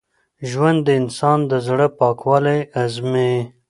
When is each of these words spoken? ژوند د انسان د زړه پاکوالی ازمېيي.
ژوند 0.49 0.79
د 0.85 0.89
انسان 1.01 1.39
د 1.51 1.53
زړه 1.67 1.87
پاکوالی 1.99 2.59
ازمېيي. 2.83 3.39